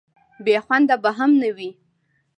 [0.45, 1.69] بې خونده به هم نه وي.